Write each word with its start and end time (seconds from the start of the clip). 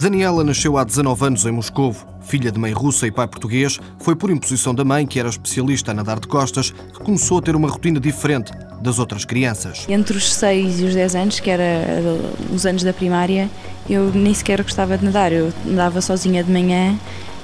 Daniela 0.00 0.42
nasceu 0.42 0.78
há 0.78 0.84
19 0.84 1.26
anos 1.26 1.44
em 1.44 1.52
Moscovo. 1.52 2.06
Filha 2.22 2.50
de 2.50 2.58
mãe 2.58 2.72
russa 2.72 3.06
e 3.06 3.10
pai 3.10 3.28
português, 3.28 3.78
foi 3.98 4.16
por 4.16 4.30
imposição 4.30 4.74
da 4.74 4.82
mãe, 4.82 5.06
que 5.06 5.20
era 5.20 5.28
especialista 5.28 5.90
a 5.90 5.94
nadar 5.94 6.18
de 6.18 6.26
costas, 6.26 6.70
que 6.70 7.00
começou 7.00 7.36
a 7.36 7.42
ter 7.42 7.54
uma 7.54 7.68
rotina 7.68 8.00
diferente 8.00 8.50
das 8.80 8.98
outras 8.98 9.26
crianças. 9.26 9.84
Entre 9.90 10.16
os 10.16 10.32
6 10.32 10.80
e 10.80 10.84
os 10.84 10.94
10 10.94 11.14
anos, 11.16 11.40
que 11.40 11.50
era 11.50 11.62
eh, 11.62 12.18
os 12.50 12.64
anos 12.64 12.82
da 12.82 12.94
primária, 12.94 13.50
eu 13.90 14.10
nem 14.14 14.32
sequer 14.32 14.62
gostava 14.62 14.96
de 14.96 15.04
nadar. 15.04 15.32
Eu 15.32 15.52
nadava 15.66 16.00
sozinha 16.00 16.42
de 16.42 16.50
manhã 16.50 16.98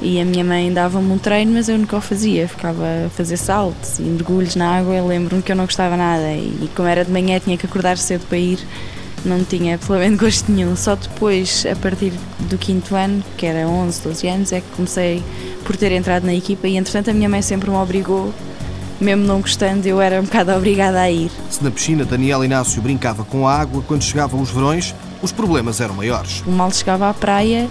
e 0.00 0.18
a 0.18 0.24
minha 0.24 0.42
mãe 0.42 0.72
dava-me 0.72 1.12
um 1.12 1.18
treino, 1.18 1.52
mas 1.52 1.68
eu 1.68 1.76
nunca 1.76 1.98
o 1.98 2.00
fazia. 2.00 2.48
Ficava 2.48 2.82
a 3.08 3.10
fazer 3.10 3.36
saltos 3.36 3.98
e 3.98 4.02
mergulhos 4.04 4.56
na 4.56 4.78
água. 4.78 4.94
Eu 4.94 5.06
lembro-me 5.06 5.42
que 5.42 5.52
eu 5.52 5.56
não 5.56 5.66
gostava 5.66 5.98
nada 5.98 6.32
e, 6.32 6.70
como 6.74 6.88
era 6.88 7.04
de 7.04 7.12
manhã, 7.12 7.38
tinha 7.38 7.58
que 7.58 7.66
acordar 7.66 7.98
cedo 7.98 8.24
para 8.26 8.38
ir 8.38 8.58
não 9.24 9.42
tinha 9.44 9.74
absolutamente 9.74 10.16
gosto 10.22 10.50
nenhum. 10.50 10.76
Só 10.76 10.94
depois, 10.94 11.66
a 11.70 11.76
partir 11.76 12.12
do 12.40 12.58
quinto 12.58 12.94
ano, 12.94 13.22
que 13.36 13.46
era 13.46 13.66
11, 13.66 14.02
12 14.02 14.28
anos, 14.28 14.52
é 14.52 14.60
que 14.60 14.68
comecei 14.76 15.22
por 15.64 15.76
ter 15.76 15.92
entrado 15.92 16.24
na 16.24 16.34
equipa 16.34 16.66
e, 16.68 16.76
entretanto, 16.76 17.10
a 17.10 17.12
minha 17.12 17.28
mãe 17.28 17.42
sempre 17.42 17.70
me 17.70 17.76
obrigou, 17.76 18.32
mesmo 19.00 19.24
não 19.24 19.40
gostando, 19.40 19.86
eu 19.86 20.00
era 20.00 20.20
um 20.20 20.24
bocado 20.24 20.52
obrigada 20.56 21.00
a 21.00 21.10
ir. 21.10 21.30
Se 21.50 21.62
na 21.62 21.70
piscina 21.70 22.04
Daniel 22.04 22.44
Inácio 22.44 22.80
brincava 22.82 23.24
com 23.24 23.46
a 23.46 23.54
água, 23.54 23.82
quando 23.86 24.02
chegavam 24.02 24.40
os 24.40 24.50
verões, 24.50 24.94
os 25.22 25.32
problemas 25.32 25.80
eram 25.80 25.94
maiores. 25.94 26.42
O 26.46 26.50
mal 26.50 26.70
chegava 26.70 27.08
à 27.08 27.14
praia, 27.14 27.68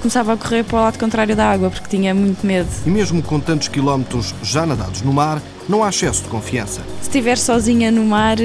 começava 0.00 0.32
a 0.32 0.36
correr 0.36 0.64
para 0.64 0.78
o 0.78 0.82
lado 0.82 0.98
contrário 0.98 1.34
da 1.34 1.50
água, 1.50 1.70
porque 1.70 1.88
tinha 1.88 2.14
muito 2.14 2.46
medo. 2.46 2.68
E 2.86 2.90
mesmo 2.90 3.22
com 3.22 3.40
tantos 3.40 3.68
quilómetros 3.68 4.34
já 4.42 4.66
nadados 4.66 5.02
no 5.02 5.12
mar, 5.12 5.42
não 5.68 5.82
há 5.84 5.88
excesso 5.88 6.22
de 6.22 6.28
confiança. 6.28 6.80
Se 7.00 7.08
estiver 7.08 7.36
sozinha 7.36 7.90
no 7.90 8.04
mar, 8.04 8.38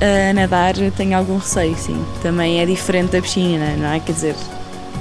a 0.00 0.32
nadar 0.32 0.74
tenho 0.96 1.16
algum 1.16 1.38
receio, 1.38 1.76
sim. 1.76 2.04
Também 2.22 2.60
é 2.60 2.66
diferente 2.66 3.12
da 3.12 3.22
piscina, 3.22 3.76
não 3.76 3.88
é? 3.88 4.00
Quer 4.00 4.12
dizer, 4.12 4.36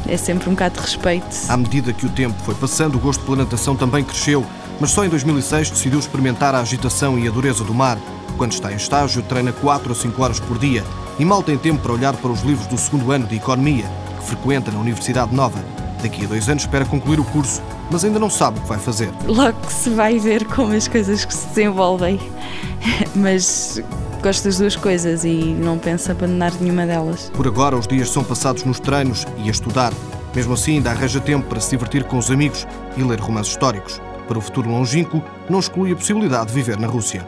é 0.08 0.18
sempre 0.18 0.50
um 0.50 0.54
bocado 0.54 0.76
de 0.76 0.82
respeito. 0.82 1.36
À 1.50 1.58
medida 1.58 1.94
que 1.94 2.06
o 2.06 2.10
tempo 2.10 2.36
foi 2.44 2.56
passando, 2.56 2.96
o 2.96 3.00
gosto 3.00 3.24
pela 3.24 3.38
natação 3.38 3.76
também 3.76 4.04
cresceu, 4.04 4.46
mas 4.80 4.92
só 4.92 5.06
em 5.06 5.10
2006 5.10 5.70
decidiu 5.72 6.00
experimentar 6.00 6.56
a 6.56 6.60
agitação 6.60 7.18
e 7.20 7.28
a 7.28 7.32
dureza 7.32 7.64
do 7.64 7.74
mar. 7.74 7.98
Quando 8.38 8.52
está 8.52 8.72
em 8.72 8.76
estágio, 8.76 9.22
treina 9.24 9.52
4 9.52 9.92
a 9.92 9.96
5 9.96 10.22
horas 10.22 10.40
por 10.40 10.58
dia 10.58 10.84
e 11.20 11.26
mal 11.26 11.42
tem 11.42 11.58
tempo 11.58 11.82
para 11.82 11.94
olhar 11.94 12.16
para 12.16 12.32
os 12.32 12.42
livros 12.42 12.68
do 12.68 12.78
segundo 12.78 13.12
ano 13.12 13.26
de 13.26 13.36
Economia, 13.36 13.86
que 14.20 14.26
frequenta 14.28 14.72
na 14.72 14.80
Universidade 14.80 15.34
Nova. 15.34 15.60
Daqui 16.02 16.26
a 16.26 16.28
dois 16.28 16.48
anos 16.48 16.64
espera 16.64 16.86
concluir 16.86 17.20
o 17.20 17.24
curso, 17.24 17.62
mas 17.90 18.06
ainda 18.06 18.20
não 18.20 18.30
sabe 18.30 18.60
o 18.60 18.62
que 18.62 18.68
vai 18.68 18.78
fazer. 18.78 19.10
Logo 19.26 19.60
que 19.62 19.74
se 19.74 19.90
vai 19.90 20.20
ver 20.20 20.46
como 20.46 20.74
as 20.74 20.88
coisas 20.88 21.26
que 21.26 21.34
se 21.34 21.48
desenvolvem. 21.48 22.20
mas 23.16 23.82
gosto 24.22 24.44
das 24.44 24.58
duas 24.58 24.76
coisas 24.76 25.24
e 25.24 25.36
não 25.36 25.78
penso 25.78 26.12
abandonar 26.12 26.54
nenhuma 26.60 26.86
delas. 26.86 27.32
Por 27.34 27.48
agora, 27.48 27.76
os 27.78 27.88
dias 27.88 28.10
são 28.10 28.24
passados 28.24 28.64
nos 28.64 28.80
treinos 28.80 29.26
e 29.44 29.48
a 29.48 29.52
estudar. 29.52 29.94
Mesmo 30.36 30.54
assim, 30.54 30.76
ainda 30.76 30.92
arranja 30.92 31.20
tempo 31.20 31.48
para 31.48 31.60
se 31.60 31.72
divertir 31.72 32.04
com 32.04 32.18
os 32.18 32.30
amigos 32.30 32.68
e 32.96 33.04
ler 33.04 33.20
romances 33.20 33.54
históricos. 33.54 34.02
Para 34.28 34.38
o 34.38 34.42
futuro 34.42 34.70
longínquo, 34.70 35.24
não 35.50 35.60
exclui 35.60 35.92
a 35.92 35.96
possibilidade 35.96 36.48
de 36.48 36.54
viver 36.54 36.78
na 36.78 36.88
Rússia. 36.88 37.26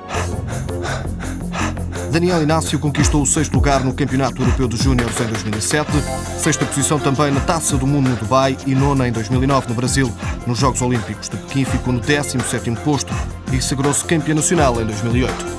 Daniel 2.11 2.41
Inácio 2.41 2.79
conquistou 2.79 3.21
o 3.21 3.25
sexto 3.25 3.53
lugar 3.53 3.83
no 3.83 3.93
Campeonato 3.93 4.41
Europeu 4.41 4.67
de 4.67 4.77
Júniores 4.77 5.19
em 5.21 5.27
2007, 5.27 5.91
sexta 6.39 6.65
posição 6.65 6.99
também 6.99 7.31
na 7.31 7.39
Taça 7.39 7.77
do 7.77 7.85
Mundo 7.85 8.09
no 8.09 8.15
Dubai 8.15 8.57
e 8.65 8.73
nona 8.73 9.07
em 9.07 9.11
2009 9.11 9.69
no 9.69 9.75
Brasil. 9.75 10.11
Nos 10.47 10.57
Jogos 10.57 10.81
Olímpicos 10.81 11.29
de 11.29 11.37
Pequim 11.37 11.65
ficou 11.65 11.93
no 11.93 12.01
17º 12.01 12.77
posto 12.77 13.13
e 13.53 13.61
sagrou-se 13.61 14.03
campeã 14.03 14.33
nacional 14.33 14.81
em 14.81 14.85
2008. 14.85 15.58